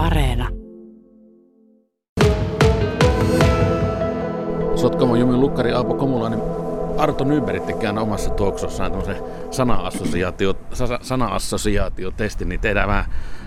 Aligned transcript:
Areena. 0.00 0.48
Sotkamo 4.76 5.16
Jumin 5.16 5.40
lukkari 5.40 5.72
Aapo 5.72 5.94
Komulainen 5.94 6.40
Arto 6.98 7.24
Nyberg 7.24 7.64
tekee 7.66 7.90
omassa 7.90 8.30
tuoksossaan 8.30 8.92
tämmöisen 8.92 9.16
sana-assosiaatio, 9.50 10.54
sana-assosiaatiotestin, 11.02 12.48
niin 12.48 12.60
tehdään 12.60 12.88
vähän 12.88 13.04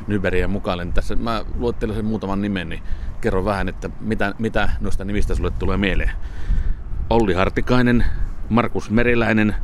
Nybergia 0.08 0.48
mukaan. 0.48 0.78
Niin 0.78 0.94
tässä 0.94 1.16
mä 1.16 1.46
luettelen 1.58 1.96
sen 1.96 2.06
muutaman 2.06 2.42
nimen, 2.42 2.70
niin 2.70 2.82
kerro 3.22 3.46
vähän, 3.46 3.70
että 3.70 3.90
mitä, 4.00 4.34
mitä 4.40 4.70
noista 4.82 5.06
nimistä 5.06 5.36
sulle 5.36 5.52
tulee 5.60 5.78
mieleen. 5.78 6.12
Olli 7.10 7.34
Hartikainen, 7.34 8.06
Markus 8.50 8.90
Meriläinen, 8.90 9.56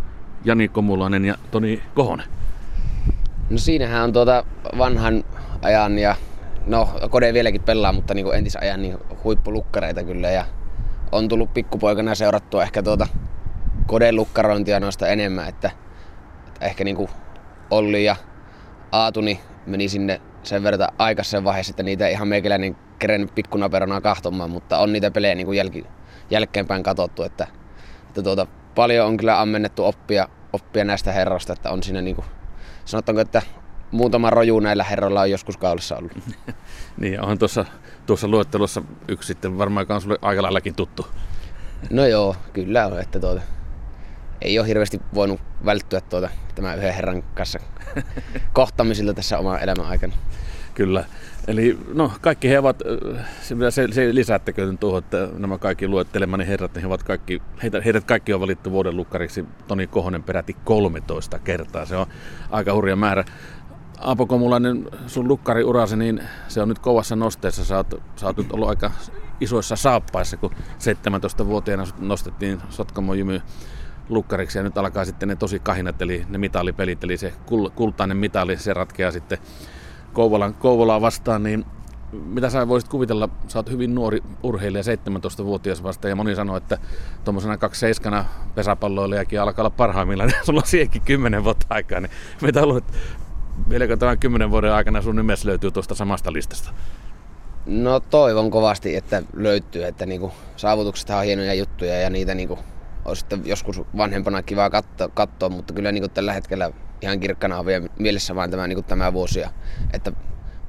Jani 0.45 0.67
Komulainen 0.67 1.25
ja 1.25 1.35
Toni 1.51 1.83
Kohonen. 1.95 2.27
No 3.49 3.57
siinähän 3.57 4.03
on 4.03 4.13
tuota 4.13 4.43
vanhan 4.77 5.23
ajan 5.61 5.99
ja 5.99 6.15
no 6.69 6.89
Kode 7.09 7.33
vieläkin 7.33 7.61
pelaa, 7.61 7.91
mutta 7.91 8.13
niin 8.13 8.35
entisajan 8.35 8.81
niin 8.81 8.97
huippulukkareita 9.23 10.03
kyllä 10.03 10.31
ja 10.31 10.45
on 11.11 11.27
tullut 11.27 11.53
pikkupoikana 11.53 12.15
seurattua 12.15 12.63
ehkä 12.63 12.83
tuota 12.83 13.07
Koden 13.87 14.15
lukkarointia 14.15 14.79
noista 14.79 15.07
enemmän, 15.07 15.49
että, 15.49 15.71
että 16.47 16.65
ehkä 16.65 16.83
niin 16.83 17.09
Olli 17.71 18.05
ja 18.05 18.15
Aatuni 18.91 19.39
meni 19.65 19.89
sinne 19.89 20.21
sen 20.43 20.63
verran 20.63 20.89
aikaisen 20.97 21.43
vaiheessa, 21.43 21.71
että 21.71 21.83
niitä 21.83 22.07
ihan 22.07 22.27
meikäläinen 22.27 22.75
kerennyt 22.99 23.35
pikkunaperona 23.35 24.01
kahtomaan, 24.01 24.49
mutta 24.49 24.77
on 24.77 24.93
niitä 24.93 25.11
pelejä 25.11 25.35
niin 25.35 25.45
kuin 25.45 25.57
jälki, 25.57 25.85
jälkeenpäin 26.29 26.83
katsottu, 26.83 27.23
että, 27.23 27.47
että 28.07 28.23
tuota, 28.23 28.47
paljon 28.75 29.07
on 29.07 29.17
kyllä 29.17 29.41
ammennettu 29.41 29.85
oppia, 29.85 30.27
oppia 30.53 30.85
näistä 30.85 31.11
herroista, 31.11 31.53
että 31.53 31.71
on 31.71 31.83
siinä 31.83 32.01
niin 32.01 32.15
kuin, 32.15 32.25
sanotaanko, 32.85 33.21
että 33.21 33.41
muutama 33.91 34.29
roju 34.29 34.59
näillä 34.59 34.83
herroilla 34.83 35.21
on 35.21 35.31
joskus 35.31 35.57
kaulissa 35.57 35.97
ollut. 35.97 36.11
niin, 37.01 37.21
onhan 37.21 37.39
tuossa, 37.39 37.65
tuossa 38.05 38.27
luettelossa 38.27 38.81
yksi 39.07 39.27
sitten 39.27 39.57
varmaan 39.57 39.85
on 39.89 40.01
sulle 40.01 40.17
aika 40.21 40.41
laillakin 40.41 40.75
tuttu. 40.75 41.07
No 41.89 42.05
joo, 42.05 42.35
kyllä 42.53 42.85
on, 42.85 42.99
että 42.99 43.19
tuota, 43.19 43.41
ei 44.41 44.59
ole 44.59 44.67
hirveästi 44.67 45.01
voinut 45.13 45.41
välttyä 45.65 46.01
tuota, 46.01 46.29
tämän 46.55 46.77
yhden 46.77 46.93
herran 46.93 47.23
kanssa 47.23 47.59
kohtamisilta 48.53 49.13
tässä 49.13 49.37
oman 49.37 49.61
elämän 49.61 49.85
aikana. 49.85 50.13
Kyllä. 50.73 51.05
Eli 51.47 51.77
no, 51.93 52.11
kaikki 52.21 52.49
he 52.49 52.59
ovat, 52.59 52.83
se, 53.41 53.55
se 53.91 54.15
lisättäkö 54.15 54.73
tuohon, 54.79 54.99
että 54.99 55.29
nämä 55.37 55.57
kaikki 55.57 55.87
luettelemani 55.87 56.47
herrat, 56.47 56.73
niin 56.73 56.81
he 56.81 56.87
ovat 56.87 57.03
kaikki, 57.03 57.41
heitä, 57.63 57.81
heidät 57.81 58.03
kaikki 58.03 58.33
on 58.33 58.41
valittu 58.41 58.71
vuoden 58.71 58.97
lukkariksi 58.97 59.45
Toni 59.67 59.87
Kohonen 59.87 60.23
peräti 60.23 60.55
13 60.63 61.39
kertaa. 61.39 61.85
Se 61.85 61.95
on 61.95 62.05
aika 62.49 62.73
hurja 62.73 62.95
määrä. 62.95 63.23
Aapo 63.99 64.25
Komulainen, 64.25 64.89
sun 65.07 65.27
lukkariurasi, 65.27 65.97
niin 65.97 66.23
se 66.47 66.61
on 66.61 66.69
nyt 66.69 66.79
kovassa 66.79 67.15
nosteessa. 67.15 67.65
Sä 67.65 67.77
oot, 67.77 68.01
sä 68.15 68.25
oot 68.25 68.37
nyt 68.37 68.51
ollut 68.51 68.69
aika 68.69 68.91
isoissa 69.41 69.75
saappaissa, 69.75 70.37
kun 70.37 70.51
17-vuotiaana 70.51 71.83
nostettiin 71.99 72.61
Sotkamo 72.69 73.13
Jymy 73.13 73.41
lukkariksi 74.09 74.57
ja 74.57 74.63
nyt 74.63 74.77
alkaa 74.77 75.05
sitten 75.05 75.29
ne 75.29 75.35
tosi 75.35 75.59
kahinat, 75.59 76.01
eli 76.01 76.25
ne 76.29 76.37
mitallipelit, 76.37 77.03
eli 77.03 77.17
se 77.17 77.33
kultainen 77.75 78.17
mitali, 78.17 78.57
se 78.57 78.73
ratkeaa 78.73 79.11
sitten 79.11 79.37
Kouvolan, 80.13 80.53
Kouvolaa 80.53 81.01
vastaan, 81.01 81.43
niin 81.43 81.65
mitä 82.11 82.49
sä 82.49 82.67
voisit 82.67 82.89
kuvitella, 82.89 83.29
sä 83.47 83.59
oot 83.59 83.71
hyvin 83.71 83.95
nuori 83.95 84.23
urheilija, 84.43 84.83
17-vuotias 84.83 85.83
vasta, 85.83 86.09
ja 86.09 86.15
moni 86.15 86.35
sanoo, 86.35 86.57
että 86.57 86.77
tuommoisena 87.23 87.57
27 87.57 88.25
pesäpalloilijakin 88.55 89.41
alkaa 89.41 89.63
olla 89.63 89.69
parhaimmillaan, 89.69 90.29
niin 90.29 90.39
sulla 90.45 90.59
on 90.59 90.67
siihenkin 90.67 91.01
10 91.01 91.43
vuotta 91.43 91.65
aikaa, 91.69 91.99
niin 91.99 92.11
mitä 92.41 92.65
luulet, 92.65 92.93
vieläkö 93.69 93.97
tämän 93.97 94.19
10 94.19 94.51
vuoden 94.51 94.73
aikana 94.73 95.01
sun 95.01 95.15
nimes 95.15 95.45
löytyy 95.45 95.71
tuosta 95.71 95.95
samasta 95.95 96.33
listasta? 96.33 96.73
No 97.65 97.99
toivon 97.99 98.51
kovasti, 98.51 98.95
että 98.95 99.23
löytyy, 99.33 99.83
että 99.83 100.05
niinku, 100.05 100.31
saavutukset 100.55 101.09
on 101.09 101.23
hienoja 101.23 101.53
juttuja 101.53 101.99
ja 101.99 102.09
niitä 102.09 102.35
niinku, 102.35 102.59
olisi 103.05 103.25
joskus 103.45 103.81
vanhempana 103.97 104.43
kiva 104.43 104.69
katsoa, 104.69 105.07
katsoa 105.07 105.49
mutta 105.49 105.73
kyllä 105.73 105.91
niin 105.91 106.01
kuin 106.01 106.11
tällä 106.11 106.33
hetkellä 106.33 106.71
ihan 107.01 107.19
kirkkana 107.19 107.59
on 107.59 107.65
vielä 107.65 107.87
mielessä 107.99 108.35
vain 108.35 108.51
tämä, 108.51 108.67
niin 108.67 108.75
kuin 108.75 108.85
tämä 108.85 109.13
vuosi, 109.13 109.43
että 109.93 110.11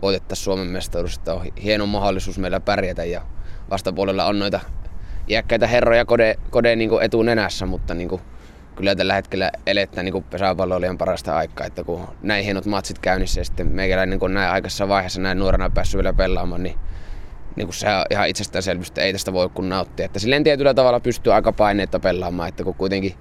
voitettaisiin 0.02 0.44
Suomen 0.44 0.66
mestaruus, 0.66 1.16
että 1.16 1.34
on 1.34 1.46
hieno 1.62 1.86
mahdollisuus 1.86 2.38
meillä 2.38 2.60
pärjätä 2.60 3.04
ja 3.04 3.22
vastapuolella 3.70 4.24
on 4.24 4.38
noita 4.38 4.60
iäkkäitä 5.28 5.66
herroja 5.66 6.04
kode, 6.04 6.38
kode 6.50 6.76
niin 6.76 6.90
kuin 6.90 7.02
etunenässä, 7.02 7.66
mutta 7.66 7.94
niin 7.94 8.08
kuin, 8.08 8.22
kyllä 8.80 8.94
tällä 8.94 9.14
hetkellä 9.14 9.50
eletään 9.66 10.04
niin 10.04 10.24
pesäpalloilijan 10.24 10.98
parasta 10.98 11.36
aikaa, 11.36 11.66
että 11.66 11.84
kun 11.84 12.08
näin 12.22 12.44
hienot 12.44 12.66
matsit 12.66 12.98
käynnissä 12.98 13.40
ja 13.40 13.44
sitten 13.44 13.66
meikäläinen 13.66 14.18
kun 14.18 14.34
näin 14.34 14.50
aikaisessa 14.50 14.88
vaiheessa 14.88 15.20
näin 15.20 15.38
nuorena 15.38 15.70
päässyt 15.70 15.98
vielä 15.98 16.12
pelaamaan, 16.12 16.62
niin 16.62 16.78
niin 17.56 17.66
kuin 17.66 17.74
se 17.74 17.88
on 17.88 18.04
ihan 18.10 18.28
itsestäänselvyys, 18.28 18.88
että 18.88 19.00
ei 19.00 19.12
tästä 19.12 19.32
voi 19.32 19.48
kun 19.48 19.68
nauttia. 19.68 20.06
Että 20.06 20.18
silleen 20.18 20.44
tietyllä 20.44 20.74
tavalla 20.74 21.00
pystyy 21.00 21.34
aika 21.34 21.52
paineetta 21.52 22.00
pelaamaan, 22.00 22.48
että 22.48 22.64
kun 22.64 22.74
kuitenkin, 22.74 23.14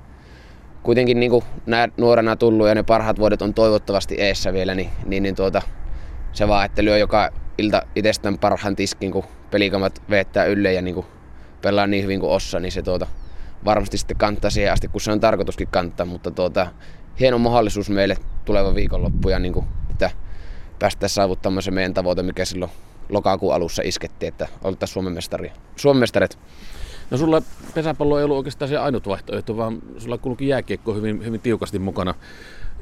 kuitenkin 0.83 1.19
niin 1.19 1.31
kuin 1.31 1.43
nuorena 1.97 2.35
tullut 2.35 2.67
ja 2.67 2.75
ne 2.75 2.83
parhaat 2.83 3.19
vuodet 3.19 3.41
on 3.41 3.53
toivottavasti 3.53 4.15
eessä 4.15 4.53
vielä, 4.53 4.75
niin, 4.75 4.89
niin, 5.05 5.23
niin 5.23 5.35
tuota, 5.35 5.61
se 6.33 6.47
vaan, 6.47 6.65
että 6.65 6.83
lyö 6.83 6.97
joka 6.97 7.29
ilta 7.57 7.81
itsestään 7.95 8.37
parhaan 8.37 8.75
tiskin, 8.75 9.11
kun 9.11 9.23
pelikamat 9.51 10.01
veettää 10.09 10.45
ylle 10.45 10.73
ja 10.73 10.81
niin 10.81 10.95
kuin 10.95 11.05
pelaa 11.61 11.87
niin 11.87 12.03
hyvin 12.03 12.19
kuin 12.19 12.31
ossa, 12.31 12.59
niin 12.59 12.71
se 12.71 12.81
tuota, 12.81 13.07
varmasti 13.65 13.97
sitten 13.97 14.17
kantaa 14.17 14.49
siihen 14.49 14.73
asti, 14.73 14.87
kun 14.87 15.01
se 15.01 15.11
on 15.11 15.19
tarkoituskin 15.19 15.67
kantaa, 15.67 16.05
mutta 16.05 16.31
tuota, 16.31 16.67
hieno 17.19 17.37
mahdollisuus 17.37 17.89
meille 17.89 18.17
tuleva 18.45 18.75
viikonloppu 18.75 19.29
ja 19.29 19.39
niin 19.39 19.53
kuin, 19.53 19.65
että 19.91 20.11
päästä 20.79 21.07
saavuttamaan 21.07 21.63
se 21.63 21.71
meidän 21.71 21.93
tavoite, 21.93 22.23
mikä 22.23 22.45
silloin 22.45 22.71
lokakuun 23.09 23.53
alussa 23.55 23.81
iskettiin, 23.85 24.27
että 24.27 24.47
oltaisiin 24.63 24.93
Suomen, 24.93 25.13
mestari, 25.13 25.51
Suomen 25.75 25.99
mestarit. 25.99 26.39
No 27.11 27.17
sulla 27.17 27.41
pesäpallo 27.73 28.17
ei 28.17 28.23
ollut 28.23 28.37
oikeastaan 28.37 28.69
se 28.69 28.77
ainut 28.77 29.07
vaihtoehto, 29.07 29.57
vaan 29.57 29.79
sulla 29.97 30.17
kulki 30.17 30.47
jääkiekko 30.47 30.93
hyvin, 30.93 31.25
hyvin 31.25 31.41
tiukasti 31.41 31.79
mukana 31.79 32.15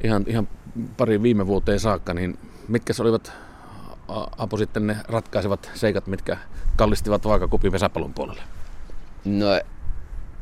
ihan, 0.03 0.23
ihan 0.27 0.47
pari 0.97 1.21
viime 1.21 1.47
vuoteen 1.47 1.79
saakka, 1.79 2.13
niin 2.13 2.37
mitkä 2.67 2.93
olivat 2.99 3.31
Apo 4.37 4.57
sitten 4.57 4.87
ne 4.87 4.97
ratkaisevat 5.07 5.71
seikat, 5.73 6.07
mitkä 6.07 6.37
kallistivat 6.75 7.25
vaakakupin 7.25 7.71
pesäpallon 7.71 8.13
puolelle? 8.13 8.41
No 9.25 9.45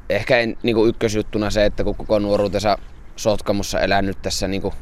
ehkä 0.09 0.39
en, 0.39 0.57
niin 0.63 0.75
kuin 0.75 0.89
ykkösjuttuna 0.89 1.49
se, 1.49 1.65
että 1.65 1.83
kun 1.83 1.95
koko 1.95 2.19
nuoruutensa 2.19 2.77
Sotkamossa 3.15 3.79
elänyt 3.79 4.21
tässä 4.21 4.47
niin 4.47 4.61
kuin 4.61 4.73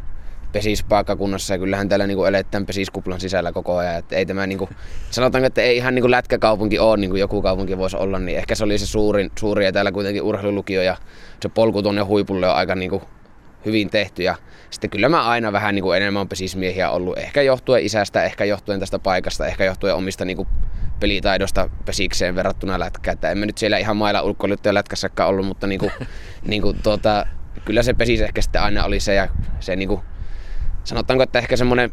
pesispaikkakunnassa 0.51 1.53
ja 1.53 1.57
kyllähän 1.57 1.89
täällä 1.89 2.07
niinku 2.07 2.25
eletään 2.25 2.65
pesiskuplan 2.65 3.19
sisällä 3.19 3.51
koko 3.51 3.77
ajan. 3.77 3.95
Että 3.95 4.15
ei 4.15 4.25
tämä 4.25 4.47
niinku, 4.47 4.69
sanotaanko, 5.11 5.47
että 5.47 5.61
ei 5.61 5.77
ihan 5.77 5.95
niinku 5.95 6.11
lätkäkaupunki 6.11 6.79
ole 6.79 6.97
niin 6.97 7.09
kuin 7.09 7.19
joku 7.19 7.41
kaupunki 7.41 7.77
voisi 7.77 7.97
olla, 7.97 8.19
niin 8.19 8.37
ehkä 8.37 8.55
se 8.55 8.63
oli 8.63 8.77
se 8.77 8.85
suurin, 8.85 9.31
suuri 9.39 9.65
ja 9.65 9.71
täällä 9.71 9.91
kuitenkin 9.91 10.23
urheilulukio 10.23 10.81
ja 10.81 10.97
se 11.41 11.49
polku 11.49 11.81
tuonne 11.81 12.01
huipulle 12.01 12.47
on 12.49 12.55
aika 12.55 12.75
niinku 12.75 13.01
hyvin 13.65 13.89
tehty. 13.89 14.23
Ja 14.23 14.35
sitten 14.69 14.89
kyllä 14.89 15.09
mä 15.09 15.23
aina 15.23 15.51
vähän 15.51 15.75
niinku 15.75 15.91
enemmän 15.91 16.27
pesismiehiä 16.27 16.89
ollut, 16.89 17.17
ehkä 17.17 17.41
johtuen 17.41 17.85
isästä, 17.85 18.23
ehkä 18.23 18.45
johtuen 18.45 18.79
tästä 18.79 18.99
paikasta, 18.99 19.47
ehkä 19.47 19.65
johtuen 19.65 19.95
omista 19.95 20.25
niinku 20.25 20.47
pelitaidosta 21.03 21.69
pesikseen 21.85 22.35
verrattuna 22.35 22.79
lätkään. 22.79 23.13
Että 23.13 23.31
en 23.31 23.37
mä 23.37 23.45
nyt 23.45 23.57
siellä 23.57 23.77
ihan 23.77 23.97
mailla 23.97 24.21
ulkoiluttaja 24.21 24.73
lätkässäkään 24.73 25.29
ollut, 25.29 25.45
mutta 25.45 25.67
niinku, 25.67 25.91
niinku 26.47 26.73
tuota, 26.83 27.25
kyllä 27.65 27.83
se 27.83 27.93
pesis 27.93 28.21
ehkä 28.21 28.41
sitten 28.41 28.61
aina 28.61 28.85
oli 28.85 28.99
se 28.99 29.13
ja 29.13 29.27
se 29.59 29.75
niinku 29.75 30.03
sanotaanko, 30.83 31.23
että 31.23 31.39
ehkä 31.39 31.57
semmoinen 31.57 31.91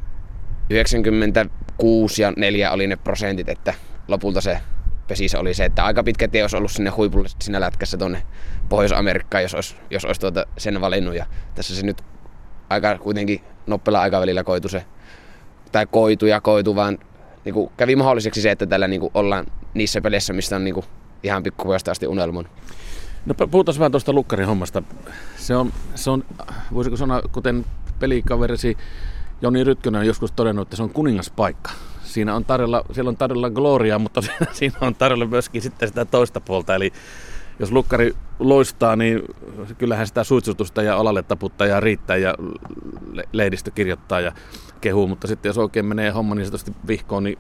96 0.71 2.23
ja 2.23 2.33
4 2.37 2.71
oli 2.71 2.87
ne 2.87 2.97
prosentit, 2.97 3.49
että 3.49 3.75
lopulta 4.09 4.41
se 4.41 4.61
pesis 5.09 5.35
oli 5.35 5.55
se, 5.55 5.65
että 5.65 5.85
aika 5.85 6.03
pitkä 6.03 6.29
tie 6.29 6.43
olisi 6.43 6.57
ollut 6.57 6.71
sinne 6.71 6.91
huipulle 6.91 7.29
siinä 7.41 7.61
lätkässä 7.61 7.97
tuonne 7.97 8.23
Pohjois-Amerikkaan, 8.69 9.43
jos 9.43 9.55
olisi, 9.55 9.77
jos 9.91 10.05
olisi 10.05 10.21
tuota 10.21 10.47
sen 10.59 10.81
valinnut. 10.81 11.15
Ja 11.15 11.27
tässä 11.55 11.77
se 11.77 11.87
nyt 11.87 12.03
aika 12.69 12.99
kuitenkin 12.99 13.41
nopealla 13.67 14.01
aikavälillä 14.01 14.45
koitu 14.45 14.69
se, 14.69 14.85
tai 15.73 15.87
koitu 15.87 16.27
ja 16.27 16.41
koitu, 16.41 16.77
vaan 16.77 16.99
niin 17.45 17.55
kuin 17.55 17.71
kävi 17.77 17.97
mahdolliseksi 17.97 18.43
se, 18.43 18.51
että 18.51 18.67
tällä 18.67 18.89
niin 18.89 19.01
kuin 19.01 19.11
ollaan 19.15 19.47
niissä 19.75 20.01
peleissä, 20.01 20.33
mistä 20.33 20.57
on 20.57 20.65
niin 20.65 20.75
kuin 20.75 20.87
ihan 21.23 21.43
pikkupojasta 21.43 21.91
asti 21.91 22.07
unelmon. 22.07 22.49
No 23.27 23.35
puhutaan 23.35 23.79
vähän 23.79 23.91
tuosta 23.91 24.13
lukkarin 24.13 24.47
hommasta. 24.47 24.83
Se 25.37 25.57
on, 25.57 25.73
se 25.95 26.11
on, 26.11 26.25
voisiko 26.75 26.97
sanoa, 26.97 27.23
kuten 27.33 27.65
pelikaverisi 27.99 28.77
Joni 29.43 29.65
Rytkönen 29.65 30.01
on 30.01 30.07
joskus 30.07 30.33
todennut, 30.33 30.67
että 30.67 30.77
se 30.77 30.83
on 30.83 30.91
kuningaspaikka. 30.91 31.71
Siinä 32.03 32.35
on 32.35 32.45
tarjolla, 32.45 32.85
siellä 32.93 33.09
on 33.09 33.17
tarjolla 33.17 33.51
gloria, 33.51 33.99
mutta 33.99 34.21
siinä 34.53 34.77
on 34.81 34.95
tarjolla 34.95 35.27
myöskin 35.27 35.63
sitten 35.63 35.89
sitä 35.89 36.05
toista 36.05 36.41
puolta. 36.41 36.75
Eli 36.75 36.93
jos 37.59 37.73
lukkari 37.73 38.15
loistaa, 38.39 38.97
niin 38.97 39.23
kyllähän 39.79 40.07
sitä 40.07 40.25
suitsutusta 40.25 40.83
ja 40.83 40.97
olalle 40.97 41.23
taputtajaa 41.23 41.81
riittää 41.81 42.17
ja 42.17 42.35
lehdistö 43.33 43.71
kirjoittaa 43.71 44.21
ja 44.21 44.33
kehuu, 44.81 45.07
mutta 45.07 45.27
sitten 45.27 45.49
jos 45.49 45.59
oikein 45.59 45.87
menee 45.87 46.11
homma 46.11 46.35
niin 46.35 46.47
sanotusti 46.47 46.73
vihkoon, 46.87 47.25
niin 47.25 47.39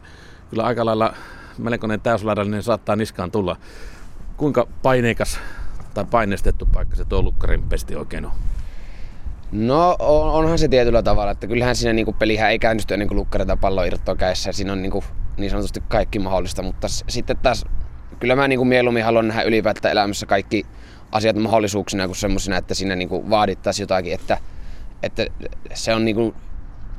kyllä 0.50 0.62
aika 0.62 0.84
lailla 0.84 1.14
melkoinen 1.58 2.00
täyslaidallinen 2.00 2.62
saattaa 2.62 2.96
niskaan 2.96 3.30
tulla. 3.30 3.56
Kuinka 4.36 4.66
paineikas 4.82 5.38
tai 5.94 6.04
painestettu 6.10 6.66
paikka 6.66 6.96
se 6.96 7.04
tuo 7.04 7.22
lukkarin 7.22 7.62
pesti 7.62 7.96
oikein 7.96 8.26
on? 8.26 8.32
No 9.52 9.96
on, 9.98 10.30
onhan 10.32 10.58
se 10.58 10.68
tietyllä 10.68 11.02
tavalla, 11.02 11.30
että 11.30 11.46
kyllähän 11.46 11.76
siinä 11.76 11.92
niinku 11.92 12.12
pelihän 12.12 12.50
ei 12.50 12.58
käynnisty 12.58 12.94
ennen 12.94 13.08
kuin 13.08 13.18
lukkareita 13.18 13.56
pallo 13.56 13.84
irtoaa 13.84 14.16
kädessä. 14.16 14.52
Siinä 14.52 14.72
on 14.72 14.82
niinku 14.82 15.04
niin 15.36 15.50
sanotusti 15.50 15.82
kaikki 15.88 16.18
mahdollista, 16.18 16.62
mutta 16.62 16.88
sitten 16.88 17.36
taas 17.36 17.64
kyllä 18.18 18.36
mä 18.36 18.48
niin 18.48 18.58
kuin 18.58 18.68
mieluummin 18.68 19.04
haluan 19.04 19.28
nähdä 19.28 19.42
ylipäätään 19.42 19.92
elämässä 19.92 20.26
kaikki 20.26 20.66
asiat 21.12 21.36
mahdollisuuksina 21.36 22.06
kuin 22.06 22.16
semmoisina, 22.16 22.56
että 22.56 22.74
siinä 22.74 22.96
niin 22.96 23.08
kuin 23.08 23.30
vaadittaisiin 23.30 23.82
jotakin, 23.82 24.14
että, 24.14 24.38
että 25.02 25.26
se 25.74 25.94
on 25.94 26.04
niin, 26.04 26.16
kuin 26.16 26.34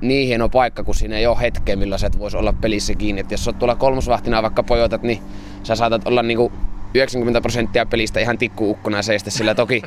niin 0.02 0.28
hieno 0.28 0.50
paikka, 0.50 0.84
kun 0.84 0.96
siinä 0.96 1.18
ei 1.18 1.28
ole 1.28 1.42
hetkeä, 1.42 1.76
millä 1.76 1.98
sä 1.98 2.08
et 2.08 2.20
voisi 2.20 2.38
olla 2.38 2.54
pelissä 2.54 2.96
kiinni. 2.96 3.22
että 3.22 3.34
jos 3.34 3.48
oot 3.48 3.60
tuolla 3.60 3.76
kolmosvahtina 3.76 4.42
vaikka 4.42 4.64
pojotat, 4.64 5.04
niin 5.04 5.20
sä 5.64 5.76
saatat 5.76 6.08
olla 6.08 6.24
niin 6.24 6.38
kuin 6.38 6.54
90 6.94 7.42
prosenttia 7.42 7.86
pelistä 7.86 8.20
ihan 8.20 8.38
tikkuukkona 8.38 9.02
seistä, 9.02 9.30
sillä 9.30 9.56
toki, 9.56 9.82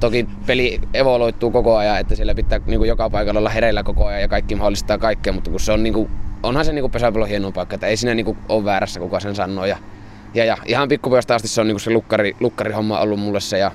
toki 0.00 0.26
peli 0.46 0.80
evoluoituu 0.94 1.50
koko 1.50 1.76
ajan, 1.76 1.98
että 1.98 2.14
siellä 2.14 2.34
pitää 2.34 2.60
niin 2.66 2.78
kuin 2.78 2.88
joka 2.88 3.10
paikalla 3.10 3.38
olla 3.38 3.50
hereillä 3.50 3.82
koko 3.82 4.06
ajan 4.06 4.20
ja 4.20 4.28
kaikki 4.28 4.54
mahdollistaa 4.54 4.98
kaikkea, 4.98 5.32
mutta 5.32 5.50
kun 5.50 5.60
se 5.60 5.72
on 5.72 5.82
niin 5.82 5.92
kuin, 5.92 6.10
onhan 6.42 6.64
se 6.64 6.72
niin 6.72 6.90
pesäpallon 6.90 7.28
hieno 7.28 7.52
paikka, 7.52 7.74
että 7.74 7.86
ei 7.86 7.96
siinä 7.96 8.14
niin 8.14 8.26
kuin 8.26 8.38
ole 8.48 8.64
väärässä, 8.64 9.00
kuka 9.00 9.20
sen 9.20 9.34
sanoo. 9.34 9.64
Ja, 9.64 9.78
ja, 10.34 10.44
ja 10.44 10.56
ihan 10.66 10.88
pikkupojasta 10.88 11.34
asti 11.34 11.48
se 11.48 11.60
on 11.60 11.66
niin 11.66 11.74
kuin 11.74 11.80
se 11.80 11.90
lukkari, 11.90 12.36
lukkarihomma 12.40 13.00
ollut 13.00 13.20
mulle 13.20 13.40
se 13.40 13.58
ja, 13.58 13.70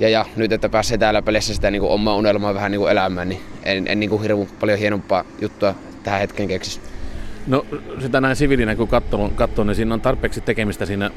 ja, 0.00 0.08
ja 0.08 0.24
nyt, 0.36 0.52
että 0.52 0.68
pääsee 0.68 0.98
täällä 0.98 1.22
pelissä 1.22 1.54
sitä 1.54 1.70
niin 1.70 1.80
kuin 1.80 1.92
omaa 1.92 2.16
unelmaa 2.16 2.54
vähän 2.54 2.70
niin 2.70 2.80
kuin 2.80 2.92
elämään, 2.92 3.28
niin 3.28 3.40
en, 3.62 3.84
en 3.88 4.00
niin 4.00 4.10
kuin 4.10 4.22
hirveän 4.22 4.48
paljon 4.60 4.78
hienompaa 4.78 5.24
juttua 5.40 5.74
tähän 6.02 6.20
hetken 6.20 6.48
keksis. 6.48 6.80
No 7.46 7.66
sitä 8.00 8.20
näin 8.20 8.36
sivilinä 8.36 8.76
kun 8.76 8.88
katsoo, 8.88 9.64
niin 9.64 9.74
siinä 9.74 9.94
on 9.94 10.00
tarpeeksi 10.00 10.40
tekemistä 10.40 10.86
siinä 10.86 11.10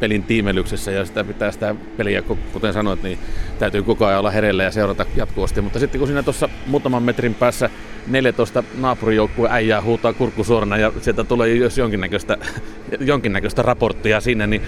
pelin 0.00 0.22
tiimelyksessä 0.22 0.90
ja 0.90 1.04
sitä 1.04 1.24
pitää 1.24 1.50
sitä 1.50 1.74
peliä, 1.96 2.22
kuten 2.52 2.72
sanoit, 2.72 3.02
niin 3.02 3.18
täytyy 3.58 3.82
koko 3.82 4.06
ajan 4.06 4.18
olla 4.18 4.30
hereillä 4.30 4.62
ja 4.62 4.70
seurata 4.70 5.06
jatkuvasti. 5.16 5.60
Mutta 5.60 5.78
sitten 5.78 5.98
kun 5.98 6.08
siinä 6.08 6.22
tuossa 6.22 6.48
muutaman 6.66 7.02
metrin 7.02 7.34
päässä 7.34 7.70
14 8.06 8.64
naapurijoukkueen 8.78 9.52
äijää 9.52 9.82
huutaa 9.82 10.12
kurkkusuorana 10.12 10.76
ja 10.76 10.92
sieltä 11.00 11.24
tulee 11.24 11.54
jos 11.54 11.78
jonkinnäköistä, 11.78 12.36
jonkinnäköistä 13.00 13.62
raporttia 13.62 14.20
sinne, 14.20 14.46
niin 14.46 14.62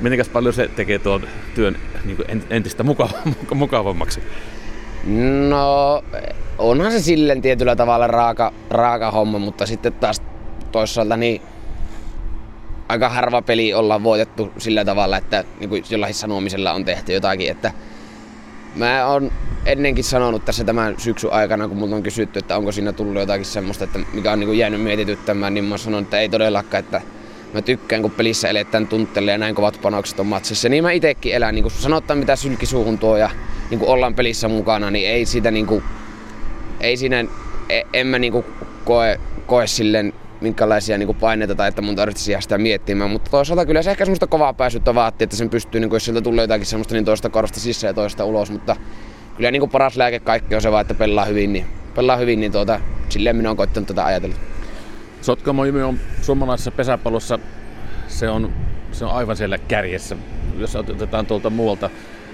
mitenkäs 0.00 0.28
paljon 0.28 0.54
se 0.54 0.68
tekee 0.76 0.98
tuon 0.98 1.22
työn 1.54 1.76
niin 2.04 2.42
entistä 2.50 2.84
mukavammaksi? 3.54 4.20
No, 5.48 6.04
onhan 6.58 6.92
se 6.92 7.00
silleen 7.00 7.42
tietyllä 7.42 7.76
tavalla 7.76 8.06
raaka, 8.06 8.52
raaka 8.70 9.10
homma, 9.10 9.38
mutta 9.38 9.66
sitten 9.66 9.92
taas 9.92 10.22
toisaalta 10.72 11.16
niin 11.16 11.42
aika 12.88 13.08
harva 13.08 13.42
peli 13.42 13.74
ollaan 13.74 14.02
voitettu 14.02 14.52
sillä 14.58 14.84
tavalla, 14.84 15.16
että 15.16 15.44
niin 15.60 15.70
kuin 15.70 15.84
jollain 15.90 16.14
sanomisella 16.14 16.72
on 16.72 16.84
tehty 16.84 17.12
jotakin. 17.12 17.50
Että 17.50 17.72
mä 18.76 19.06
oon 19.06 19.32
ennenkin 19.66 20.04
sanonut 20.04 20.44
tässä 20.44 20.64
tämän 20.64 20.94
syksyn 20.98 21.32
aikana, 21.32 21.68
kun 21.68 21.76
multa 21.76 21.96
on 21.96 22.02
kysytty, 22.02 22.38
että 22.38 22.56
onko 22.56 22.72
siinä 22.72 22.92
tullut 22.92 23.20
jotakin 23.20 23.44
semmoista, 23.44 23.84
että 23.84 23.98
mikä 24.12 24.32
on 24.32 24.40
niin 24.40 24.48
kuin 24.48 24.58
jäänyt 24.58 24.82
mietityttämään, 24.82 25.54
niin 25.54 25.64
mä 25.64 25.78
sanon, 25.78 26.02
että 26.02 26.20
ei 26.20 26.28
todellakaan, 26.28 26.84
että 26.84 27.00
mä 27.54 27.62
tykkään, 27.62 28.02
kun 28.02 28.10
pelissä 28.10 28.48
eletään 28.48 28.86
tuntelle 28.86 29.32
ja 29.32 29.38
näin 29.38 29.54
kovat 29.54 29.78
panokset 29.82 30.20
on 30.20 30.26
matsissa. 30.26 30.68
Niin 30.68 30.84
mä 30.84 30.92
itekin 30.92 31.34
elän, 31.34 31.54
niin 31.54 31.62
kun 31.62 31.70
sanottaa 31.70 32.16
mitä 32.16 32.36
sylki 32.36 32.66
suuhun 32.66 32.98
tuo 32.98 33.16
ja 33.16 33.30
niin 33.70 33.78
kuin 33.78 33.88
ollaan 33.88 34.14
pelissä 34.14 34.48
mukana, 34.48 34.90
niin 34.90 35.08
ei 35.08 35.26
siitä 35.26 35.50
niin 35.50 35.66
kuin, 35.66 35.82
ei 36.80 36.96
siinä, 36.96 37.24
e, 37.68 37.82
en 37.92 38.06
mä 38.06 38.18
niin 38.18 38.32
kuin 38.32 38.44
koe, 38.84 39.20
koe 39.46 39.66
silleen 39.66 40.12
minkälaisia 40.44 40.98
niin 40.98 41.14
paineita 41.14 41.54
tai 41.54 41.68
että 41.68 41.82
mun 41.82 41.96
tarvitsisi 41.96 42.32
jää 42.32 42.40
sitä 42.40 42.58
miettimään. 42.58 43.10
Mutta 43.10 43.30
toisaalta 43.30 43.66
kyllä 43.66 43.82
se 43.82 43.90
ehkä 43.90 44.04
semmoista 44.04 44.26
kovaa 44.26 44.52
pääsyttä 44.52 44.94
vaatii, 44.94 45.24
että 45.24 45.36
sen 45.36 45.50
pystyy, 45.50 45.80
niin 45.80 45.88
kuin, 45.90 45.96
jos 45.96 46.04
sieltä 46.04 46.20
tulee 46.20 46.42
jotakin 46.42 46.66
semmoista, 46.66 46.94
niin 46.94 47.04
toista 47.04 47.30
korosta 47.30 47.60
sisään 47.60 47.88
ja 47.88 47.94
toista 47.94 48.24
ulos. 48.24 48.50
Mutta 48.50 48.76
kyllä 49.36 49.50
niin 49.50 49.60
kuin 49.60 49.70
paras 49.70 49.96
lääke 49.96 50.20
kaikki 50.20 50.54
on 50.54 50.62
se 50.62 50.70
vaan, 50.70 50.80
että 50.80 50.94
pelaa 50.94 51.24
hyvin, 51.24 51.52
niin, 51.52 51.66
pelaa 51.94 52.16
hyvin, 52.16 52.40
niin 52.40 52.52
tuota, 52.52 52.80
silleen 53.08 53.36
minä 53.36 53.48
olen 53.48 53.56
koittanut 53.56 53.86
tätä 53.86 54.04
ajatella. 54.04 54.36
Sotkamo 55.20 55.62
on 55.62 55.98
suomalaisessa 56.22 56.70
pesäpallossa, 56.70 57.38
se 58.08 58.28
on, 58.28 58.52
se 58.92 59.04
on 59.04 59.10
aivan 59.10 59.36
siellä 59.36 59.58
kärjessä. 59.58 60.16
Jos 60.58 60.76
otetaan 60.76 61.26
tuolta 61.26 61.50
muualta 61.50 61.90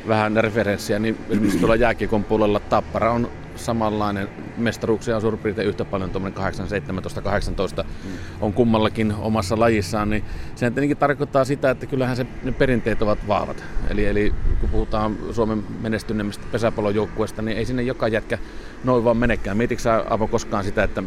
vähän 0.09 0.37
referenssiä, 0.37 0.99
niin 0.99 1.19
esimerkiksi 1.31 1.59
tuolla 1.59 1.77
jääkiekon 1.77 2.25
puolella 2.25 2.61
Tappara 2.61 3.12
on 3.12 3.31
samanlainen. 3.61 4.29
Mestaruuksia 4.57 5.17
on 5.17 5.21
suurin 5.21 5.41
piirtein 5.41 5.69
yhtä 5.69 5.85
paljon, 5.85 6.11
tuommoinen 6.11 6.37
8, 6.37 6.69
17, 6.69 7.21
18 7.21 7.83
mm. 7.83 8.11
on 8.41 8.53
kummallakin 8.53 9.15
omassa 9.19 9.59
lajissaan, 9.59 10.11
niin 10.11 10.25
se 10.55 10.71
tietenkin 10.71 10.97
tarkoittaa 10.97 11.45
sitä, 11.45 11.71
että 11.71 11.87
kyllähän 11.87 12.17
se, 12.17 12.27
ne 12.43 12.53
perinteet 12.53 13.03
ovat 13.03 13.19
vahvat. 13.29 13.65
Eli, 13.91 14.07
eli 14.07 14.35
kun 14.61 14.71
puhutaan 14.71 15.17
Suomen 15.33 15.65
menestyneemmistä 15.81 16.45
pesäpallojoukkueesta, 16.53 17.43
niin 17.43 17.59
ei 17.59 17.65
sinne 17.65 17.83
joka 17.83 18.09
jätkä 18.09 18.39
noin 18.85 19.05
vaan 19.05 19.17
menekään. 19.17 19.57
Mietitkö 19.57 19.83
sä 19.83 20.05
Avo 20.11 20.27
koskaan 20.27 20.65
sitä, 20.65 20.85
että 20.85 21.03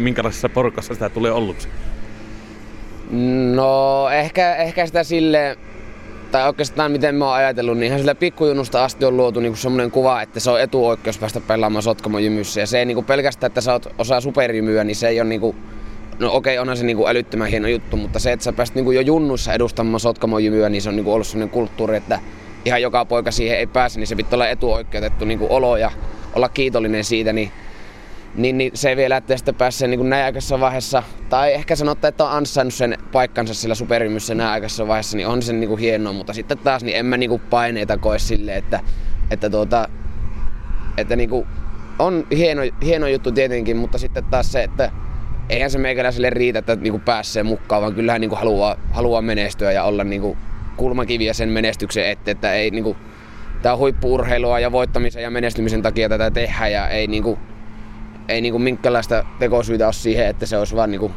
minkälaisessa 0.00 0.48
porukassa 0.54 0.94
sitä 0.94 1.08
tulee 1.08 1.32
olluksi? 1.32 1.68
No 3.54 4.08
ehkä, 4.12 4.56
ehkä 4.56 4.86
sitä 4.86 5.04
sille 5.04 5.58
tai 6.34 6.46
oikeastaan 6.46 6.92
miten 6.92 7.14
mä 7.14 7.24
oon 7.24 7.34
ajatellut, 7.34 7.78
niin 7.78 7.86
ihan 7.86 7.98
sillä 7.98 8.14
pikkujunusta 8.14 8.84
asti 8.84 9.04
on 9.04 9.16
luotu 9.16 9.40
niinku 9.40 9.56
semmoinen 9.56 9.90
kuva, 9.90 10.22
että 10.22 10.40
se 10.40 10.50
on 10.50 10.60
etuoikeus 10.60 11.18
päästä 11.18 11.40
pelaamaan 11.40 11.82
Sotkamon 11.82 12.24
jymyssä. 12.24 12.60
Ja 12.60 12.66
se 12.66 12.78
ei 12.78 12.84
niinku 12.84 13.02
pelkästään, 13.02 13.48
että 13.48 13.60
sä 13.60 13.72
oot 13.72 13.94
osaa 13.98 14.20
superjymyä, 14.20 14.84
niin 14.84 14.96
se 14.96 15.08
ei 15.08 15.20
ole 15.20 15.28
niinku, 15.28 15.54
no 16.18 16.32
okei, 16.32 16.58
onhan 16.58 16.76
se 16.76 16.84
niinku 16.84 17.06
älyttömän 17.06 17.48
hieno 17.48 17.68
juttu, 17.68 17.96
mutta 17.96 18.18
se, 18.18 18.32
että 18.32 18.44
sä 18.44 18.52
pääst 18.52 18.74
niinku 18.74 18.90
jo 18.90 19.00
junnuissa 19.00 19.52
edustamaan 19.52 20.00
Sotkamon 20.00 20.44
jymyä, 20.44 20.68
niin 20.68 20.82
se 20.82 20.88
on 20.88 20.96
niinku 20.96 21.12
ollut 21.12 21.26
semmoinen 21.26 21.52
kulttuuri, 21.52 21.96
että 21.96 22.20
ihan 22.64 22.82
joka 22.82 23.04
poika 23.04 23.30
siihen 23.30 23.58
ei 23.58 23.66
pääse, 23.66 24.00
niin 24.00 24.06
se 24.06 24.16
pitää 24.16 24.36
olla 24.36 24.48
etuoikeutettu 24.48 25.24
niinku 25.24 25.46
olo 25.50 25.76
ja 25.76 25.90
olla 26.34 26.48
kiitollinen 26.48 27.04
siitä, 27.04 27.32
niin 27.32 27.50
niin, 28.36 28.58
niin 28.58 28.70
se 28.74 28.96
vielä, 28.96 29.16
että 29.16 29.36
sitten 29.36 29.54
pääsee 29.54 29.88
niin 29.88 30.10
näin 30.10 30.24
aikaisessa 30.24 30.60
vaiheessa, 30.60 31.02
tai 31.28 31.54
ehkä 31.54 31.76
sanotaan, 31.76 32.08
että 32.08 32.24
on 32.24 32.30
ansainnut 32.30 32.74
sen 32.74 32.98
paikkansa 33.12 33.54
sillä 33.54 33.74
superimyssä 33.74 34.34
näin 34.34 34.50
aikaisessa 34.50 34.88
vaiheessa, 34.88 35.16
niin 35.16 35.26
on 35.26 35.42
se 35.42 35.52
niin 35.52 35.68
kuin 35.68 35.80
hienoa, 35.80 36.12
mutta 36.12 36.32
sitten 36.32 36.58
taas 36.58 36.84
niin 36.84 36.96
en 36.96 37.06
mä 37.06 37.16
niin 37.16 37.30
kuin 37.30 37.42
paineita 37.50 37.98
koe 37.98 38.18
silleen, 38.18 38.58
että, 38.58 38.80
että, 39.30 39.50
tuota, 39.50 39.88
että 40.96 41.16
niin 41.16 41.30
kuin 41.30 41.46
on 41.98 42.26
hieno, 42.36 42.62
hieno 42.82 43.06
juttu 43.06 43.32
tietenkin, 43.32 43.76
mutta 43.76 43.98
sitten 43.98 44.24
taas 44.24 44.52
se, 44.52 44.62
että 44.62 44.90
eihän 45.48 45.70
se 45.70 45.78
meikäläiselle 45.78 46.30
riitä, 46.30 46.58
että 46.58 46.76
niin 46.76 46.92
kuin 46.92 47.02
pääsee 47.02 47.42
mukaan, 47.42 47.82
vaan 47.82 47.94
kyllähän 47.94 48.20
niin 48.20 48.28
kuin 48.28 48.38
haluaa, 48.38 48.76
haluaa 48.90 49.22
menestyä 49.22 49.72
ja 49.72 49.84
olla 49.84 50.04
niin 50.04 50.22
kuin 50.22 50.38
kulmakiviä 50.76 51.32
sen 51.32 51.48
menestyksen 51.48 52.08
eteen, 52.08 52.34
että 52.36 52.52
ei 52.52 52.70
niin 52.70 52.84
kuin, 52.84 52.96
tämä 53.62 53.76
huippuurheilua 53.76 54.60
ja 54.60 54.72
voittamisen 54.72 55.22
ja 55.22 55.30
menestymisen 55.30 55.82
takia 55.82 56.08
tätä 56.08 56.30
tehdä 56.30 56.68
ja 56.68 56.88
ei 56.88 57.06
niin 57.06 57.22
kuin, 57.22 57.38
ei 58.28 58.40
niinku 58.40 58.58
minkäänlaista 58.58 59.24
tekosyytä 59.38 59.84
ole 59.84 59.92
siihen, 59.92 60.26
että 60.26 60.46
se 60.46 60.58
olisi 60.58 60.76
vaan 60.76 60.90
niinku, 60.90 61.12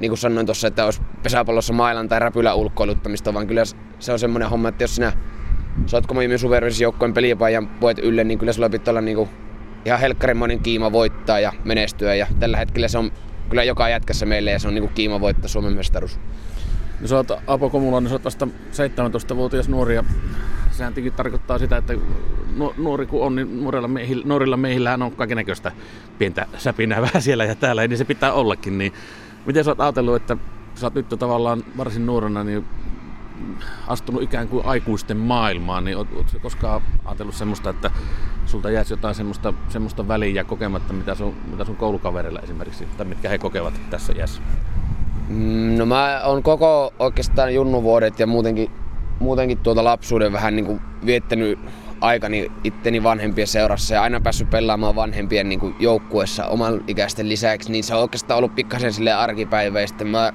niin 0.00 0.10
kuin 0.10 0.18
sanoin 0.18 0.46
tuossa, 0.46 0.68
että 0.68 0.84
olisi 0.84 1.02
pesäpallossa 1.22 1.72
mailan 1.72 2.08
tai 2.08 2.18
räpylä 2.18 2.54
ulkoiluttamista, 2.54 3.34
vaan 3.34 3.46
kyllä 3.46 3.62
se 3.98 4.12
on 4.12 4.18
semmoinen 4.18 4.50
homma, 4.50 4.68
että 4.68 4.84
jos 4.84 4.94
sinä 4.94 5.12
saat 5.86 6.06
Komoimin 6.06 6.38
supervisissa 6.38 6.82
joukkojen 6.82 7.14
pelipaijan 7.14 7.80
voit 7.80 7.98
ylle, 7.98 8.24
niin 8.24 8.38
kyllä 8.38 8.52
sulla 8.52 8.70
pitää 8.70 8.92
olla 8.92 9.00
niinku 9.00 9.28
ihan 9.84 10.00
helkkarimoinen 10.00 10.60
kiima 10.60 10.92
voittaa 10.92 11.40
ja 11.40 11.52
menestyä. 11.64 12.14
Ja 12.14 12.26
tällä 12.40 12.56
hetkellä 12.56 12.88
se 12.88 12.98
on 12.98 13.10
kyllä 13.48 13.64
joka 13.64 13.88
jätkässä 13.88 14.26
meille 14.26 14.50
ja 14.50 14.58
se 14.58 14.68
on 14.68 14.74
niinku 14.74 14.90
kiima 14.94 15.20
voittaa 15.20 15.48
Suomen 15.48 15.72
mestaruus. 15.72 16.20
No 17.00 17.06
sä 17.06 17.16
oot 17.16 17.30
Apo 17.46 17.70
Komula, 17.70 18.00
niin 18.00 18.08
sä 18.08 18.14
oot 18.14 18.24
vasta 18.24 18.48
17-vuotias 18.72 19.68
nuori 19.68 19.94
ja 19.94 20.04
sehän 20.70 20.94
tarkoittaa 21.16 21.58
sitä, 21.58 21.76
että 21.76 21.94
nuori 22.76 23.06
kun 23.06 23.26
on, 23.26 23.34
niin 23.34 23.62
nuorilla 23.62 23.88
miehillä, 23.88 24.26
nuorilla 24.26 24.56
miehillähän 24.56 25.02
on 25.02 25.12
kaikenlaista 25.12 25.72
pientä 26.18 26.46
säpinää 26.58 27.02
vähän 27.06 27.22
siellä 27.22 27.44
ja 27.44 27.54
täällä, 27.54 27.88
niin 27.88 27.98
se 27.98 28.04
pitää 28.04 28.32
ollakin. 28.32 28.78
Niin 28.78 28.92
miten 29.46 29.64
sä 29.64 29.70
oot 29.70 29.80
ajatellut, 29.80 30.16
että 30.16 30.36
sä 30.74 30.86
oot 30.86 30.94
nyt 30.94 31.08
tavallaan 31.08 31.64
varsin 31.76 32.06
nuorena 32.06 32.44
niin 32.44 32.64
astunut 33.86 34.22
ikään 34.22 34.48
kuin 34.48 34.66
aikuisten 34.66 35.16
maailmaan, 35.16 35.84
niin 35.84 35.96
oot, 35.96 36.08
oot 36.16 36.36
koskaan 36.42 36.82
ajatellut 37.04 37.34
semmoista, 37.34 37.70
että 37.70 37.90
sulta 38.46 38.70
jäisi 38.70 38.92
jotain 38.92 39.14
semmoista, 39.14 39.54
semmoista 39.68 40.08
väliä 40.08 40.44
kokematta, 40.44 40.92
mitä 40.92 41.14
sun, 41.14 41.34
mitä 41.50 41.64
sun 41.64 41.76
koulukaverilla 41.76 42.40
esimerkiksi, 42.40 42.86
tai 42.96 43.06
mitkä 43.06 43.28
he 43.28 43.38
kokevat 43.38 43.80
tässä 43.90 44.12
iässä? 44.16 44.42
Mm, 45.30 45.78
no 45.78 45.86
mä 45.86 46.20
oon 46.24 46.42
koko 46.42 46.92
oikeastaan 46.98 47.54
junnuvuodet 47.54 48.20
ja 48.20 48.26
muutenkin, 48.26 48.70
muutenkin 49.20 49.58
tuota 49.58 49.84
lapsuuden 49.84 50.32
vähän 50.32 50.56
niin 50.56 50.66
kuin 50.66 50.80
viettänyt 51.06 51.58
aikani 52.00 52.52
itteni 52.64 53.02
vanhempien 53.02 53.46
seurassa 53.46 53.94
ja 53.94 54.02
aina 54.02 54.20
päässyt 54.20 54.50
pelaamaan 54.50 54.96
vanhempien 54.96 55.48
niin 55.48 55.60
kuin 55.60 55.74
joukkuessa 55.78 56.46
oman 56.46 56.84
ikäisten 56.86 57.28
lisäksi, 57.28 57.72
niin 57.72 57.84
se 57.84 57.94
on 57.94 58.00
oikeastaan 58.00 58.38
ollut 58.38 58.54
pikkasen 58.54 58.92
sille 58.92 59.12
arkipäiväistä. 59.12 60.04
Mä 60.04 60.32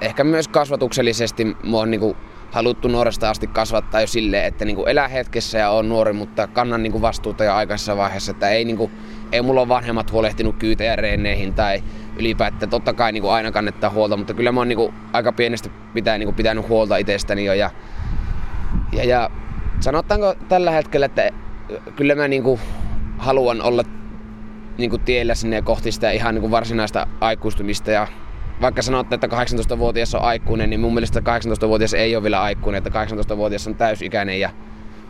ehkä 0.00 0.24
myös 0.24 0.48
kasvatuksellisesti 0.48 1.44
mä 1.44 1.76
oon 1.76 1.90
niin 1.90 2.00
kuin 2.00 2.16
haluttu 2.52 2.88
nuoresta 2.88 3.30
asti 3.30 3.46
kasvattaa 3.46 4.00
jo 4.00 4.06
silleen, 4.06 4.44
että 4.44 4.64
niin 4.64 4.76
kuin 4.76 4.88
elää 4.88 5.08
hetkessä 5.08 5.58
ja 5.58 5.70
on 5.70 5.88
nuori, 5.88 6.12
mutta 6.12 6.46
kannan 6.46 6.82
niin 6.82 6.92
kuin 6.92 7.02
vastuuta 7.02 7.44
jo 7.44 7.54
aikaisessa 7.54 7.96
vaiheessa, 7.96 8.30
että 8.30 8.48
ei, 8.48 8.64
niin 8.64 8.76
kuin, 8.76 8.90
ei 9.32 9.42
mulla 9.42 9.60
ole 9.60 9.68
vanhemmat 9.68 10.12
huolehtinut 10.12 10.56
kyytejä 10.56 10.96
reeneihin 10.96 11.54
tai 11.54 11.82
ylipäätään 12.16 12.70
totta 12.70 12.92
kai 12.92 13.12
niin 13.12 13.22
kuin 13.22 13.32
aina 13.32 13.52
kannattaa 13.52 13.90
huolta, 13.90 14.16
mutta 14.16 14.34
kyllä 14.34 14.52
mä 14.52 14.60
oon 14.60 14.68
niin 14.68 14.76
kuin 14.76 14.94
aika 15.12 15.32
pienestä 15.32 15.70
pitää, 15.94 16.18
niin 16.18 16.26
kuin 16.26 16.36
pitänyt 16.36 16.68
huolta 16.68 16.96
itsestäni 16.96 17.44
jo 17.44 17.52
ja, 17.52 17.70
ja, 18.92 19.04
ja 19.04 19.30
sanotaanko 19.80 20.34
tällä 20.48 20.70
hetkellä, 20.70 21.06
että 21.06 21.30
kyllä 21.96 22.14
mä 22.14 22.28
niinku 22.28 22.60
haluan 23.18 23.62
olla 23.62 23.82
niinku 24.78 24.98
tiellä 24.98 25.34
sinne 25.34 25.62
kohti 25.62 25.92
sitä 25.92 26.10
ihan 26.10 26.34
niinku 26.34 26.50
varsinaista 26.50 27.06
aikuistumista 27.20 27.90
ja 27.90 28.06
vaikka 28.60 28.82
sanotte, 28.82 29.14
että 29.14 29.26
18-vuotias 29.26 30.14
on 30.14 30.22
aikuinen, 30.22 30.70
niin 30.70 30.80
mun 30.80 30.94
mielestä 30.94 31.20
18-vuotias 31.20 31.94
ei 31.94 32.16
ole 32.16 32.22
vielä 32.22 32.42
aikuinen, 32.42 32.82
että 32.86 33.04
18-vuotias 33.04 33.66
on 33.66 33.74
täysikäinen 33.74 34.40
ja 34.40 34.50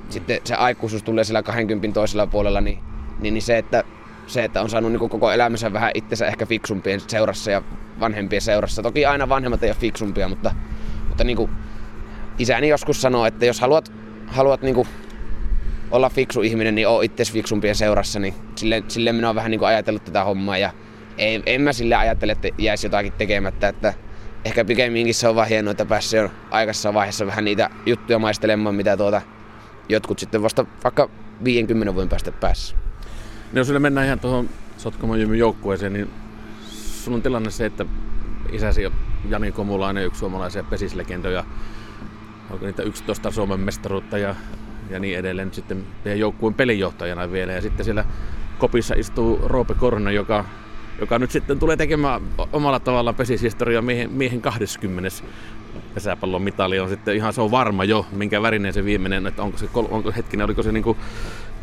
sitten 0.08 0.40
se 0.44 0.54
aikuisuus 0.54 1.02
tulee 1.02 1.24
siellä 1.24 1.42
20 1.42 1.94
toisella 1.94 2.26
puolella, 2.26 2.60
niin, 2.60 2.78
niin, 3.20 3.34
niin 3.34 3.42
se, 3.42 3.58
että, 3.58 3.84
se, 4.26 4.44
että 4.44 4.62
on 4.62 4.70
saanut 4.70 4.92
niin 4.92 5.10
koko 5.10 5.32
elämänsä 5.32 5.72
vähän 5.72 5.90
itsensä 5.94 6.26
ehkä 6.26 6.46
fiksumpien 6.46 7.00
seurassa 7.00 7.50
ja 7.50 7.62
vanhempien 8.00 8.42
seurassa. 8.42 8.82
Toki 8.82 9.06
aina 9.06 9.28
vanhemmat 9.28 9.62
ei 9.62 9.70
ole 9.70 9.76
fiksumpia, 9.80 10.28
mutta, 10.28 10.54
mutta 11.08 11.24
niin 11.24 11.36
kuin 11.36 11.50
isäni 12.38 12.68
joskus 12.68 13.00
sanoo, 13.02 13.26
että 13.26 13.46
jos 13.46 13.60
haluat, 13.60 13.92
haluat 14.26 14.62
niin 14.62 14.74
kuin 14.74 14.88
olla 15.90 16.08
fiksu 16.08 16.42
ihminen, 16.42 16.74
niin 16.74 16.88
oo 16.88 17.02
itse 17.02 17.24
fiksumpien 17.24 17.74
seurassa, 17.74 18.20
niin 18.20 18.34
silleen, 18.56 18.84
silleen 18.88 19.16
minä 19.16 19.28
olen 19.28 19.36
vähän 19.36 19.50
niin 19.50 19.58
kuin 19.58 19.68
ajatellut 19.68 20.04
tätä 20.04 20.24
hommaa 20.24 20.58
ja 20.58 20.70
ei, 21.18 21.42
en 21.46 21.60
mä 21.60 21.72
sille 21.72 21.94
ajattele, 21.94 22.32
että 22.32 22.48
jäisi 22.58 22.86
jotakin 22.86 23.12
tekemättä, 23.12 23.68
että 23.68 23.94
ehkä 24.44 24.64
pikemminkin 24.64 25.14
se 25.14 25.28
on 25.28 25.34
vaan 25.34 25.48
hienoa, 25.48 25.70
että 25.70 25.84
pääsee 25.84 26.20
jo 26.22 26.30
aikaisessa 26.50 26.94
vaiheessa 26.94 27.26
vähän 27.26 27.44
niitä 27.44 27.70
juttuja 27.86 28.18
maistelemaan, 28.18 28.74
mitä 28.74 28.96
tuota 28.96 29.22
jotkut 29.88 30.18
sitten 30.18 30.42
vasta 30.42 30.66
vaikka 30.84 31.10
50 31.44 31.94
vuoden 31.94 32.08
päästä 32.08 32.32
päässä. 32.32 32.83
No 33.52 33.58
jos 33.58 33.72
mennään 33.78 34.06
ihan 34.06 34.20
tuohon 34.20 34.48
Sotkamon 34.76 35.20
Jymyn 35.20 35.38
joukkueeseen, 35.38 35.92
niin 35.92 36.10
sun 36.72 37.14
on 37.14 37.22
tilanne 37.22 37.50
se, 37.50 37.66
että 37.66 37.86
isäsi 38.52 38.92
Jani 39.28 39.52
Komulainen, 39.52 40.04
yksi 40.04 40.18
suomalaisia 40.18 40.64
pesislegendoja, 40.64 41.44
onko 42.50 42.66
niitä 42.66 42.82
11 42.82 43.30
Suomen 43.30 43.60
mestaruutta 43.60 44.18
ja, 44.18 44.34
ja 44.90 44.98
niin 44.98 45.18
edelleen. 45.18 45.54
Sitten 45.54 45.86
teidän 46.04 46.20
joukkueen 46.20 46.54
pelinjohtajana 46.54 47.32
vielä. 47.32 47.52
Ja 47.52 47.60
sitten 47.60 47.84
siellä 47.84 48.04
kopissa 48.58 48.94
istuu 48.94 49.40
Roope 49.48 49.74
Korhonen, 49.74 50.14
joka 50.14 50.44
joka 51.00 51.18
nyt 51.18 51.30
sitten 51.30 51.58
tulee 51.58 51.76
tekemään 51.76 52.20
omalla 52.52 52.80
tavallaan 52.80 53.14
pesishistoriaa 53.14 53.82
miehen, 53.82 54.12
miehen 54.12 54.40
20 54.40 55.10
pesäpallon 55.94 56.42
mitali. 56.42 56.80
On 56.80 56.88
sitten 56.88 57.16
ihan 57.16 57.32
se 57.32 57.40
on 57.40 57.50
varma 57.50 57.84
jo, 57.84 58.06
minkä 58.12 58.42
värinen 58.42 58.72
se 58.72 58.84
viimeinen, 58.84 59.26
että 59.26 59.42
onko 59.42 59.58
se, 59.58 59.68
onko 59.74 60.12
hetkinen, 60.16 60.44
oliko 60.44 60.62
se 60.62 60.72
niinku 60.72 60.96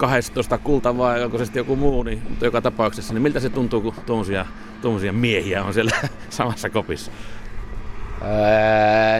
12 0.02 0.58
kulta 0.58 0.98
vai 0.98 1.24
onko 1.24 1.38
se 1.38 1.46
sitten 1.46 1.62
joku 1.62 1.76
muu, 1.76 2.04
niin, 2.04 2.22
mutta 2.30 2.46
joka 2.46 2.62
tapauksessa, 2.62 3.14
niin 3.14 3.22
miltä 3.22 3.40
se 3.40 3.50
tuntuu, 3.50 3.82
kun 3.82 3.94
tuommoisia, 4.06 4.46
tuommoisia 4.82 5.14
miehiä 5.14 5.64
on 5.64 5.74
siellä 5.74 5.92
samassa 6.30 6.70
kopissa? 6.70 7.12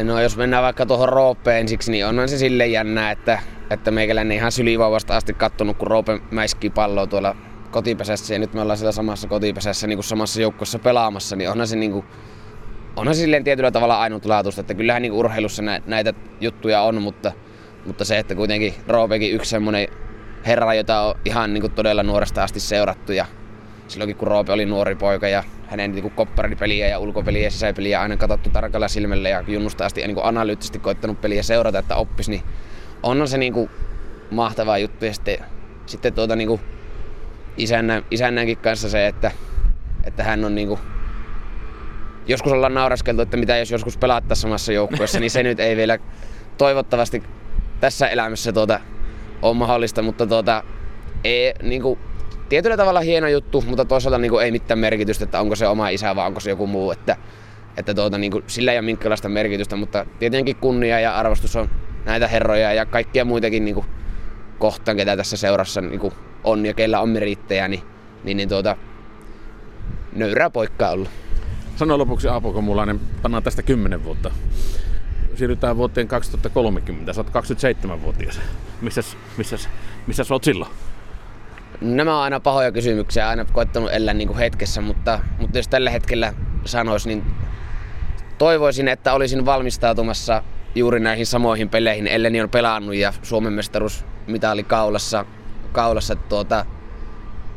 No 0.04 0.22
jos 0.22 0.38
mennään 0.38 0.64
vaikka 0.64 0.86
tuohon 0.86 1.10
Roopeen 1.10 1.60
ensiksi, 1.60 1.92
niin 1.92 2.06
onhan 2.06 2.30
se 2.30 2.38
sille 2.38 2.68
jännä, 2.68 3.12
että, 3.12 3.40
että 3.70 3.92
meikäläinen 3.92 4.38
ihan 4.38 4.52
sylivauvasta 4.52 5.18
asti 5.18 5.34
kattonut, 5.34 5.78
kun 5.78 5.88
Roope 5.88 6.22
mäiskii 6.32 6.70
palloa 6.70 7.08
tuolla 7.08 7.36
kotipesässä 7.72 8.34
ja 8.34 8.40
nyt 8.40 8.54
me 8.54 8.62
ollaan 8.62 8.78
siellä 8.78 8.92
samassa 8.92 9.28
kotipesässä 9.28 9.88
niin 9.88 9.98
kuin 9.98 10.04
samassa 10.04 10.42
joukkueessa 10.42 10.80
pelaamassa, 10.80 11.36
niin 11.36 11.50
onhan 11.50 11.68
se 11.68 11.76
niin 11.76 11.92
kuin, 11.92 12.06
onhan 12.96 13.16
se 13.16 13.22
silleen 13.22 13.44
tietyllä 13.44 13.72
tavalla 13.72 14.00
ainutlaatuista, 14.02 14.62
että 14.62 14.74
kyllähän 14.74 15.02
niin 15.02 15.14
urheilussa 15.14 15.64
näitä 15.86 16.14
juttuja 16.42 16.82
on, 16.82 17.02
mutta, 17.02 17.32
mutta 17.86 18.06
se, 18.06 18.18
että 18.18 18.36
kuitenkin 18.36 18.74
Roopekin 18.88 19.34
yksi 19.34 19.50
semmoinen 19.50 19.88
herra, 20.46 20.74
jota 20.74 21.02
on 21.02 21.16
ihan 21.26 21.54
niin 21.54 21.62
kuin 21.62 21.74
todella 21.74 22.04
nuoresta 22.04 22.44
asti 22.44 22.60
seurattu 22.60 23.12
ja 23.12 23.26
silloinkin 23.88 24.18
kun 24.18 24.28
Roope 24.28 24.52
oli 24.52 24.66
nuori 24.66 24.96
poika 24.96 25.28
ja 25.28 25.44
hänen 25.68 25.92
niin 25.92 26.12
kopparipeliä 26.12 26.88
ja 26.88 27.00
ulkopeliä 27.00 27.44
ja 27.44 27.52
sisäpeliä 27.52 28.02
aina 28.02 28.18
katsottu 28.18 28.50
tarkalla 28.50 28.88
silmällä 28.88 29.30
ja 29.30 29.44
junnusta 29.48 29.86
asti 29.86 30.02
ja 30.02 30.08
niin 30.08 30.16
kuin 30.16 30.26
analyyttisesti 30.26 30.80
koittanut 30.80 31.22
peliä 31.22 31.44
seurata, 31.44 31.80
että 31.80 31.96
oppis, 31.96 32.30
niin 32.30 32.44
onhan 33.04 33.28
se 33.28 33.38
niin 33.38 33.54
kuin 33.54 33.70
mahtava 34.32 34.78
juttu. 34.78 35.06
Ja 35.06 35.14
sitten, 35.14 35.38
sitten 35.86 36.14
tuota 36.14 36.36
niin 36.36 36.48
kuin 36.48 36.62
isännän, 37.58 38.06
isännänkin 38.12 38.58
kanssa 38.58 38.90
se, 38.90 39.08
että, 39.08 39.32
että 40.04 40.24
hän 40.24 40.46
on 40.46 40.56
niinku, 40.56 40.80
joskus 42.28 42.52
ollaan 42.52 42.74
nauraskeltu, 42.74 43.22
että 43.22 43.38
mitä 43.38 43.58
jos 43.58 43.72
joskus 43.72 43.98
pelattaisiin 43.98 44.42
samassa 44.42 44.74
joukkueessa, 44.74 45.20
niin 45.20 45.32
se 45.32 45.44
nyt 45.44 45.60
ei 45.60 45.76
vielä 45.76 45.98
toivottavasti 46.58 47.24
tässä 47.80 48.08
elämässä 48.08 48.54
tuota, 48.54 48.80
ole 49.42 49.58
mahdollista, 49.58 50.02
mutta 50.02 50.28
tuota, 50.28 50.64
ei, 51.24 51.54
niinku, 51.64 51.98
tietyllä 52.50 52.78
tavalla 52.78 53.00
hieno 53.00 53.28
juttu, 53.28 53.64
mutta 53.68 53.86
toisaalta 53.86 54.18
niinku, 54.18 54.38
ei 54.38 54.52
mitään 54.52 54.80
merkitystä, 54.80 55.24
että 55.24 55.40
onko 55.40 55.56
se 55.56 55.68
oma 55.68 55.90
isä 55.90 56.16
vai 56.16 56.28
onko 56.28 56.40
se 56.40 56.50
joku 56.50 56.68
muu, 56.68 56.92
että, 56.92 57.16
että 57.78 57.94
tuota, 57.94 58.18
niinku, 58.18 58.42
sillä 58.48 58.72
ei 58.72 58.78
ole 58.78 58.86
minkäänlaista 58.86 59.30
merkitystä, 59.30 59.76
mutta 59.76 60.06
tietenkin 60.20 60.56
kunnia 60.56 61.00
ja 61.00 61.16
arvostus 61.16 61.56
on 61.56 61.70
näitä 62.06 62.28
herroja 62.28 62.74
ja 62.74 62.86
kaikkia 62.86 63.26
muitakin 63.26 63.66
niinku, 63.66 63.86
kohtaan, 64.60 64.98
ketä 64.98 65.18
tässä 65.18 65.38
seurassa 65.38 65.82
niinku, 65.82 66.14
on 66.44 66.66
ja 66.66 66.74
keillä 66.74 67.00
on 67.00 67.10
merittejä, 67.10 67.68
niin, 67.68 67.82
niin, 68.24 68.38
niin 68.38 68.50
tuota, 68.50 68.78
nöyrää 70.14 70.50
poikkaa 70.50 70.92
olla. 70.92 71.10
Sano 71.76 71.98
lopuksi 71.98 72.28
Aapo 72.28 72.54
Komulainen, 72.54 73.00
pannaan 73.22 73.44
tästä 73.44 73.64
10 73.64 74.04
vuotta. 74.04 74.32
Siirrytään 75.36 75.78
vuoteen 75.78 76.08
2030, 76.08 77.14
sä 77.14 77.22
oot 77.22 77.30
27-vuotias. 77.30 78.42
Missäs, 78.82 79.18
missäs, 79.38 79.70
missäs 80.08 80.32
oot 80.32 80.44
silloin? 80.44 80.72
Nämä 81.82 82.18
on 82.18 82.24
aina 82.24 82.40
pahoja 82.40 82.72
kysymyksiä, 82.72 83.30
aina 83.30 83.46
koettanut 83.46 83.90
elää 83.94 84.14
niin 84.14 84.28
kuin 84.28 84.38
hetkessä, 84.38 84.82
mutta, 84.82 85.20
mutta 85.40 85.58
jos 85.58 85.68
tällä 85.68 85.90
hetkellä 85.90 86.34
sanois, 86.66 87.08
niin 87.08 87.24
toivoisin, 88.38 88.88
että 88.88 89.14
olisin 89.14 89.46
valmistautumassa 89.46 90.44
juuri 90.76 91.00
näihin 91.00 91.26
samoihin 91.26 91.70
peleihin, 91.70 92.08
elleni 92.08 92.42
on 92.42 92.50
pelannut 92.50 92.96
ja 92.96 93.14
Suomen 93.24 93.54
mestaruusmitali 93.54 94.64
kaulassa 94.64 95.26
kaulassa. 95.72 96.16
Tuota, 96.16 96.66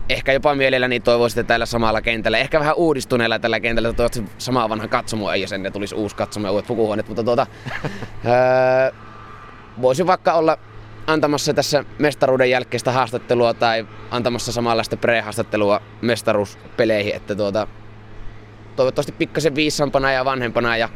ehkä 0.09 0.33
jopa 0.33 0.55
mielelläni 0.55 1.01
toivoisin, 1.01 1.41
että 1.41 1.49
tällä 1.55 1.67
samalla 1.67 2.03
kentällä, 2.03 2.39
ehkä 2.39 2.61
vähän 2.61 2.75
uudistuneella 2.77 3.39
tällä 3.39 3.61
kentällä, 3.61 3.89
että 3.89 3.97
toivottavasti 3.97 4.37
sama 4.39 4.69
vanha 4.69 4.89
katsomo 4.89 5.33
ei, 5.33 5.41
jos 5.41 5.53
ennen 5.53 5.73
tulisi 5.73 5.95
uusi 5.95 6.17
katsomo 6.17 6.47
ja 6.47 6.53
uudet 6.53 6.67
pukuhuoneet, 6.67 7.09
mutta 7.09 7.25
tuota, 7.25 7.47
öö, 8.27 8.93
voisin 9.83 10.07
vaikka 10.07 10.33
olla 10.33 10.59
antamassa 11.07 11.55
tässä 11.55 11.85
mestaruuden 11.99 12.51
jälkeistä 12.51 12.93
haastattelua 12.93 13.55
tai 13.55 13.87
antamassa 14.11 14.53
samanlaista 14.53 14.97
pre-haastattelua 14.97 15.81
mestaruuspeleihin, 16.03 17.15
että 17.15 17.35
tuota, 17.35 17.67
toivottavasti 18.77 19.13
pikkasen 19.13 19.55
viisampana 19.55 20.13
ja 20.13 20.25
vanhempana 20.25 20.77
ja 20.77 20.89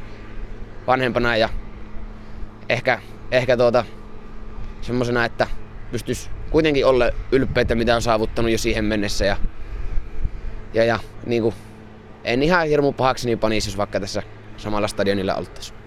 vanhempana 0.87 1.37
ja 1.37 1.49
ehkä, 2.69 3.01
ehkä 3.31 3.57
tuota, 3.57 3.85
semmosena, 4.81 5.25
että 5.25 5.47
pystyisi 5.91 6.31
kuitenkin 6.51 6.87
olla 6.87 7.11
ylpeitä, 7.33 7.75
mitä 7.75 7.97
on 7.97 8.03
saavuttanut 8.03 8.51
jo 8.51 8.59
siihen 8.59 8.85
mennessä. 8.85 9.25
Ja, 9.25 9.37
ja, 10.75 10.85
ja 10.85 10.99
niin 11.27 11.43
kuin, 11.43 11.55
en 12.25 12.43
ihan 12.43 12.69
hirmu 12.69 12.93
pahaksi 12.93 13.27
niin 13.27 13.39
panisi, 13.39 13.69
jos 13.69 13.77
vaikka 13.77 14.01
tässä 14.01 14.23
samalla 14.57 14.89
stadionilla 14.89 15.35
oltaisiin. 15.35 15.78